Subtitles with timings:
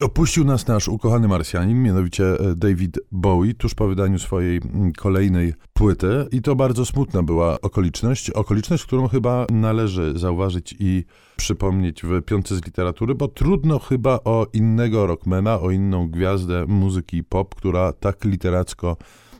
[0.00, 5.54] Opuścił nas nasz ukochany Marsjanin, mianowicie e, David Bowie, tuż po wydaniu swojej mm, kolejnej
[5.72, 6.26] płyty.
[6.32, 8.30] I to bardzo smutna była okoliczność.
[8.30, 11.04] Okoliczność, którą chyba należy zauważyć i
[11.36, 17.24] przypomnieć w piątce z literatury, bo trudno chyba o innego rockmana, o inną gwiazdę muzyki
[17.24, 18.96] pop, która tak literacko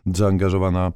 [0.06, 0.92] zaangażowana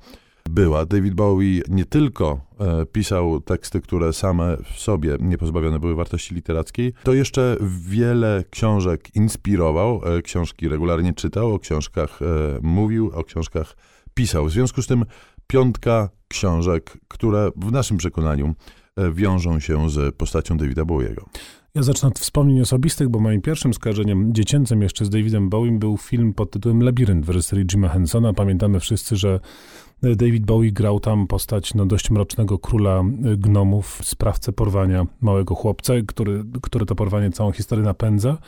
[0.50, 0.86] była.
[0.86, 6.34] David Bowie nie tylko e, pisał teksty, które same w sobie nie pozbawione były wartości
[6.34, 7.56] literackiej, to jeszcze
[7.88, 12.24] wiele książek inspirował, e, książki regularnie czytał, o książkach e,
[12.62, 13.76] mówił, o książkach
[14.14, 14.44] pisał.
[14.44, 15.04] W związku z tym
[15.46, 18.54] piątka książek, które w naszym przekonaniu
[19.12, 21.26] wiążą się z postacią Davida Bowiego.
[21.74, 25.96] Ja zacznę od wspomnień osobistych, bo moim pierwszym skojarzeniem dziecięcym jeszcze z Davidem Bowiem był
[25.96, 28.32] film pod tytułem Labirynt w reżyserii Jima Hensona.
[28.32, 29.40] Pamiętamy wszyscy, że
[30.16, 33.02] David Bowie grał tam postać no, dość mrocznego króla
[33.36, 38.38] gnomów, sprawcę porwania małego chłopca, który, który to porwanie całą historię napędza.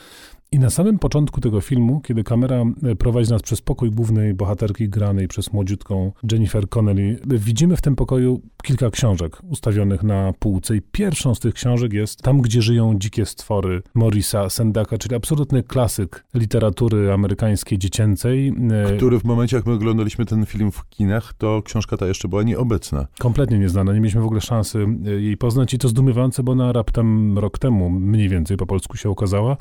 [0.57, 4.89] I na samym początku tego filmu, kiedy kamera e, prowadzi nas przez pokój głównej bohaterki
[4.89, 10.83] granej przez młodziutką Jennifer Connelly, widzimy w tym pokoju kilka książek ustawionych na półce i
[10.93, 16.25] pierwszą z tych książek jest Tam, gdzie żyją dzikie stwory Morisa Sendaka, czyli absolutny klasyk
[16.35, 18.53] literatury amerykańskiej dziecięcej.
[18.89, 22.29] E, Który w momencie, jak my oglądaliśmy ten film w kinach, to książka ta jeszcze
[22.29, 23.07] była nieobecna.
[23.19, 26.73] Kompletnie nieznana, nie mieliśmy w ogóle szansy e, jej poznać i to zdumiewające, bo ona
[26.73, 29.57] raptem rok temu mniej więcej po polsku się ukazała,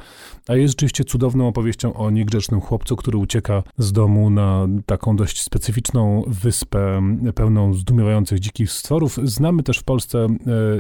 [0.48, 5.42] a jest rzeczywiście cudowną opowieścią o niegrzecznym chłopcu, który ucieka z domu na taką dość
[5.42, 7.02] specyficzną wyspę
[7.36, 9.20] pełną zdumiewających dzikich stworów.
[9.24, 10.30] Znamy też w Polsce e,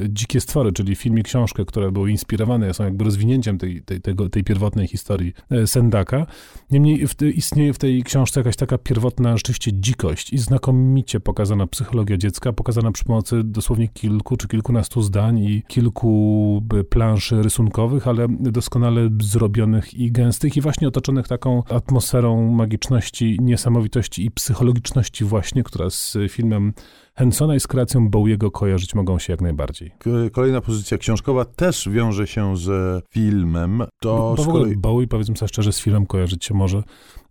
[0.09, 4.29] Dzikie Stwory, czyli film i książkę, które były inspirowane, są jakby rozwinięciem tej, tej, tego,
[4.29, 6.27] tej pierwotnej historii e, Sendaka.
[6.71, 12.17] Niemniej w, istnieje w tej książce jakaś taka pierwotna rzeczywiście dzikość i znakomicie pokazana psychologia
[12.17, 19.09] dziecka, pokazana przy pomocy dosłownie kilku czy kilkunastu zdań i kilku planszy rysunkowych, ale doskonale
[19.21, 26.17] zrobionych i gęstych i właśnie otoczonych taką atmosferą magiczności, niesamowitości i psychologiczności właśnie, która z
[26.29, 26.73] filmem
[27.17, 29.91] Hensona i z kreacją Bowiego kojarzyć mogą się jak najbardziej.
[30.31, 33.83] Kolejna pozycja książkowa też wiąże się z filmem.
[33.99, 36.83] To bo, bo w ogóle Bowie, powiedzmy sobie szczerze, z filmem kojarzyć się może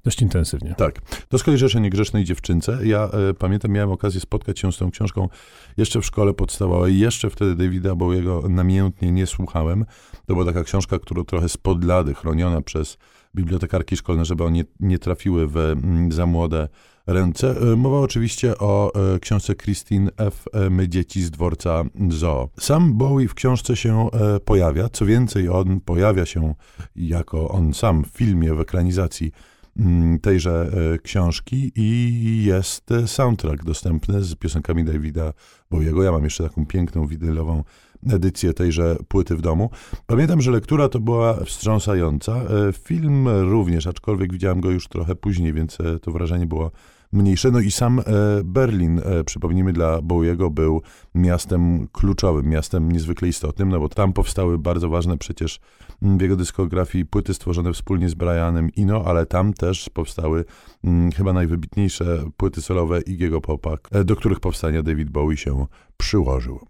[0.05, 0.75] dość intensywnie.
[0.75, 1.00] Tak.
[1.28, 2.78] To z kolei rzecz o niegrzecznej dziewczynce.
[2.84, 5.28] Ja e, pamiętam, miałem okazję spotkać się z tą książką
[5.77, 6.99] jeszcze w szkole podstawowej.
[6.99, 9.84] Jeszcze wtedy Davida Bowiego namiętnie nie słuchałem.
[10.27, 12.99] To była taka książka, która trochę spod lady, chroniona przez
[13.34, 16.69] bibliotekarki szkolne, żeby one nie, nie trafiły w mm, za młode
[17.07, 17.61] ręce.
[17.73, 20.45] E, mowa oczywiście o e, książce Christine F.
[20.53, 22.49] E, My dzieci z dworca Zoo.
[22.61, 24.09] Sam Bowie w książce się
[24.45, 24.89] pojawia.
[24.89, 26.55] Co więcej, on pojawia się
[26.97, 29.33] jako on sam w filmie, w ekranizacji
[29.79, 30.71] mm, tejże
[31.03, 35.33] książki i jest soundtrack dostępny z piosenkami Davida
[35.71, 36.03] Bowiego.
[36.03, 37.65] Ja mam jeszcze taką piękną widylową
[38.13, 39.71] edycję tejże płyty w domu.
[40.07, 42.41] Pamiętam, że lektura to była wstrząsająca.
[42.73, 46.71] Film również, aczkolwiek widziałem go już trochę później, więc to wrażenie było
[47.15, 47.51] mniejsze.
[47.51, 48.03] No i sam e,
[48.45, 50.83] Berlin, e, przypomnijmy, dla Bowiego był
[51.15, 55.61] miastem kluczowym, miastem niezwykle istotnym, no bo tam powstały bardzo ważne przecież
[56.03, 60.45] w jego dyskografii płyty stworzone wspólnie z Brianem Ino, ale tam też powstały
[60.83, 65.67] hmm, chyba najwybitniejsze płyty solowe Iggy'ego Popa, e, do których powstania David Bowie się
[65.97, 66.61] przyłożył.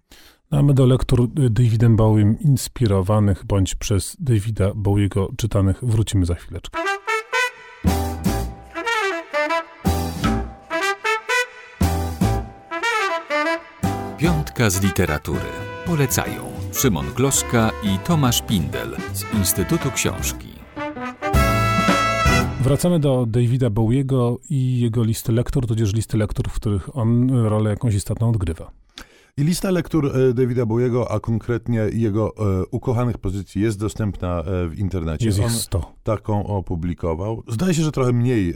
[0.50, 6.34] No, a my do lektur Davidem Bowiem inspirowanych bądź przez Davida Bowiego czytanych wrócimy za
[6.34, 6.83] chwileczkę.
[14.68, 15.50] Z literatury.
[15.86, 16.42] Polecają
[16.72, 20.48] Szymon Gloszka i Tomasz Pindel z Instytutu Książki.
[22.60, 27.70] Wracamy do Davida Bowiego i jego listy lektur, tudzież listy lektur, w których on rolę
[27.70, 28.70] jakąś istotną odgrywa.
[29.36, 34.68] I lista lektur e, Davida Bowiego, a konkretnie jego e, ukochanych pozycji jest dostępna e,
[34.68, 35.26] w internecie.
[35.26, 35.94] Jest ich 100.
[36.02, 37.42] taką opublikował.
[37.48, 38.54] Zdaje się, że trochę mniej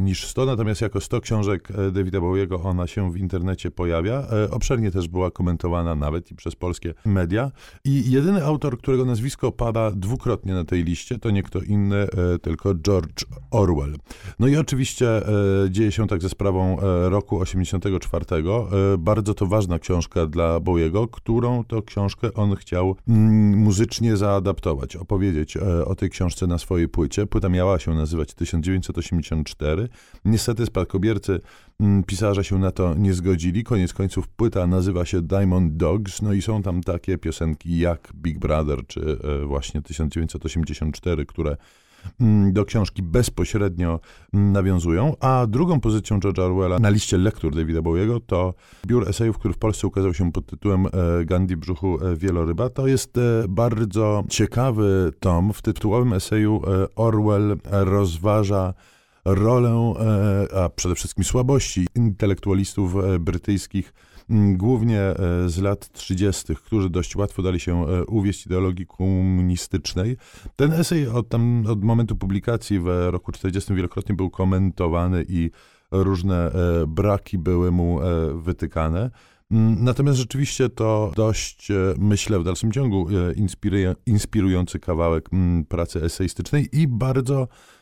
[0.00, 4.26] niż 100, natomiast jako 100 książek Davida Bowiego ona się w internecie pojawia.
[4.50, 7.50] Obszernie też była komentowana nawet i przez polskie media.
[7.84, 12.06] I jedyny autor, którego nazwisko pada dwukrotnie na tej liście, to nie kto inny,
[12.42, 13.96] tylko George Orwell.
[14.38, 15.22] No i oczywiście
[15.70, 16.76] dzieje się tak ze sprawą
[17.08, 18.24] roku 84.
[18.98, 24.96] Bardzo to ważna książka książka dla Bowiego, którą to książkę on chciał mm, muzycznie zaadaptować,
[24.96, 27.26] opowiedzieć e, o tej książce na swojej płycie.
[27.26, 29.88] Płyta miała się nazywać 1984.
[30.24, 31.40] Niestety spadkobiercy
[31.80, 33.64] mm, pisarza się na to nie zgodzili.
[33.64, 38.38] Koniec końców płyta nazywa się Diamond Dogs, no i są tam takie piosenki jak Big
[38.38, 39.00] Brother, czy
[39.42, 41.56] e, właśnie 1984, które
[42.52, 44.00] do książki bezpośrednio
[44.34, 48.54] mm, nawiązują, a drugą pozycją George'a Orwella na liście lektur Davida Bowiego to
[48.86, 50.90] biur esejów, który w Polsce ukazał się pod tytułem e,
[51.24, 52.68] Gandhi brzuchu e, wieloryba.
[52.68, 55.52] To jest e, bardzo ciekawy tom.
[55.52, 56.62] W tytułowym eseju
[56.96, 58.74] Orwell rozważa
[59.24, 59.94] rolę,
[60.56, 63.92] a przede wszystkim słabości intelektualistów brytyjskich
[64.32, 65.16] głównie e,
[65.48, 70.16] z lat 30., którzy dość łatwo dali się e, uwieść ideologii komunistycznej.
[70.56, 75.50] Ten esej od, tam, od momentu publikacji w roku 40 wielokrotnie był komentowany i
[75.90, 78.00] różne e, braki były mu
[78.34, 79.10] wytykane.
[79.78, 81.68] Natomiast rzeczywiście to dość,
[81.98, 83.06] myślę, w dalszym ciągu
[84.06, 85.28] inspirujący kawałek
[85.68, 87.48] pracy eseistycznej i bardzo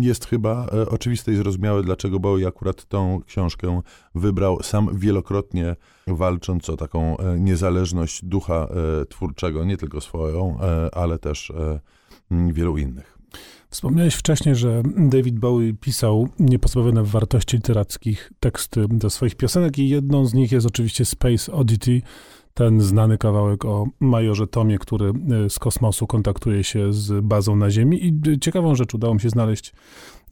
[0.00, 3.80] jest chyba e, oczywiste i zrozumiałe, dlaczego Bowie akurat tą książkę
[4.14, 5.76] wybrał, sam wielokrotnie
[6.06, 8.68] walcząc o taką e, niezależność ducha
[9.02, 10.58] e, twórczego, nie tylko swoją,
[10.92, 11.52] ale też
[12.30, 13.18] wielu innych.
[13.70, 20.26] Wspomniałeś wcześniej, że David Bowie pisał niepozbawione wartości literackich teksty do swoich piosenek i jedną
[20.26, 22.02] z nich jest oczywiście Space Oddity,
[22.56, 25.12] ten znany kawałek o majorze Tomie, który
[25.46, 28.06] e, z kosmosu kontaktuje się z bazą na Ziemi.
[28.06, 29.72] I e, ciekawą rzecz udało mi się znaleźć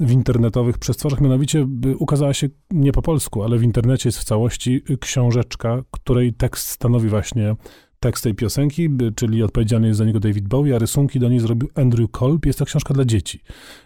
[0.00, 1.66] w internetowych przestworzach, mianowicie
[1.98, 7.08] ukazała się nie po polsku, ale w internecie jest w całości książeczka, której tekst stanowi
[7.08, 7.56] właśnie
[8.00, 11.68] tekst tej piosenki, czyli odpowiedzialny jest za niego David Bowie, a rysunki do niej zrobił
[11.74, 12.46] Andrew Kolb.
[12.46, 13.40] Jest to książka dla dzieci.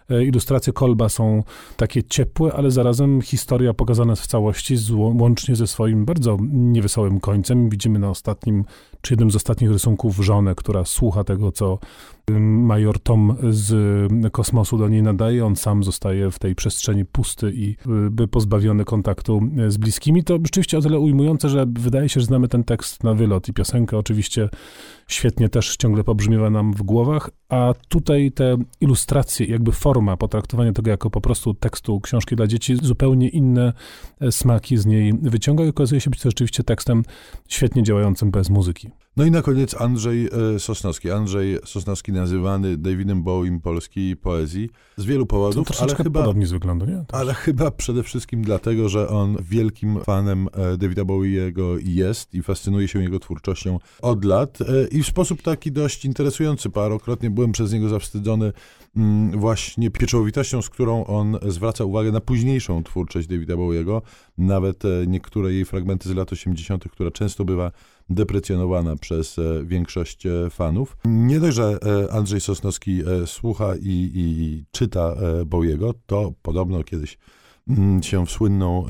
[0.09, 1.43] E, ilustracje Kolba są
[1.77, 7.69] takie ciepłe, ale zarazem historia pokazana w całości, łącznie ze swoim bardzo niewesołym końcem.
[7.69, 8.65] Widzimy na ostatnim,
[9.01, 11.79] czy jednym z ostatnich rysunków żonę, która słucha tego, co
[12.39, 15.45] major Tom z kosmosu do niej nadaje.
[15.45, 17.75] On sam zostaje w tej przestrzeni pusty i
[18.11, 20.23] by pozbawiony kontaktu z bliskimi.
[20.23, 23.53] To rzeczywiście o tyle ujmujące, że wydaje się, że znamy ten tekst na wylot i
[23.53, 24.49] piosenkę oczywiście
[25.09, 30.89] świetnie też ciągle pobrzmiewa nam w głowach, a tutaj te ilustracje, jakby forma potraktowania tego
[30.89, 33.73] jako po prostu tekstu książki dla dzieci, zupełnie inne
[34.19, 37.03] e, smaki z niej wyciąga i okazuje się być to rzeczywiście tekstem
[37.47, 38.89] świetnie działającym bez muzyki.
[39.17, 41.11] No i na koniec Andrzej e, Sosnowski.
[41.11, 46.51] Andrzej Sosnowski nazywany Davidem Bowiem polskiej poezji z wielu powodów, to ale chyba podobnie z
[46.51, 46.95] wyglądu, nie?
[46.95, 47.05] Też.
[47.11, 52.87] Ale chyba przede wszystkim dlatego, że on wielkim fanem e, Davida Bowiego jest i fascynuje
[52.87, 54.57] się jego twórczością od lat
[54.91, 56.69] i w sposób taki dość interesujący.
[56.69, 58.53] Parokrotnie byłem przez niego zawstydzony
[58.97, 64.01] mm, właśnie pieczołowitością, z którą on zwraca uwagę na późniejszą twórczość Davida Bowiego,
[64.37, 67.71] nawet e, niektóre jej fragmenty z lat 80., która często bywa
[68.09, 70.97] deprecjonowana przez e, większość e, fanów.
[71.05, 71.79] Nie dość, że
[72.11, 75.15] Andrzej Sosnowski słucha i, i czyta
[75.45, 77.17] Bowiego, to podobno kiedyś
[77.67, 78.85] mm, się w słynną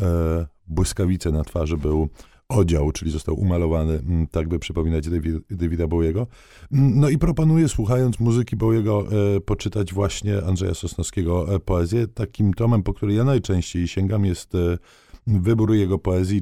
[0.68, 2.10] błyskawicę na twarzy był
[2.50, 6.28] odział, czyli został umalowany, mm, tak by przypominać David, Davida Bowiego.
[6.72, 12.08] Mm, no i proponuję, słuchając muzyki Bowiego, e, poczytać właśnie Andrzeja Sosnowskiego e, poezję.
[12.08, 14.78] Takim tomem, po który ja najczęściej sięgam, jest e,
[15.28, 16.42] wybór jego poezji,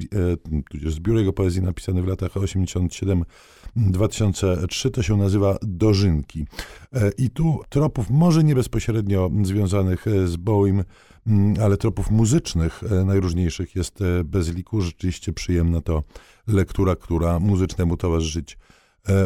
[0.69, 6.45] tudzież zbiór jego poezji napisany w latach 87-2003, to się nazywa Dożynki.
[7.17, 10.83] I tu tropów może nie bezpośrednio związanych z Bowiem,
[11.27, 14.81] Mm, ale tropów muzycznych e, najróżniejszych jest e, bez liku.
[14.81, 16.03] Rzeczywiście przyjemna to
[16.47, 18.57] lektura, która muzycznemu towarzyszyć e,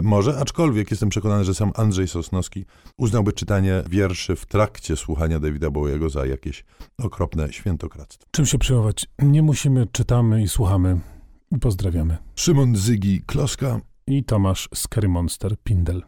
[0.04, 2.66] może, aczkolwiek jestem przekonany, że sam Andrzej Sosnowski
[2.98, 6.66] uznałby czytanie wierszy w trakcie słuchania Davida Bowiego za jakieś
[6.98, 8.28] okropne świętokradztwo.
[8.32, 9.08] Czym się przejmować?
[9.20, 11.00] Nie musimy, czytamy i słuchamy.
[11.62, 12.18] Pozdrawiamy.
[12.36, 16.04] Szymon Zygi Kloska i Tomasz Scary Monster Pindel.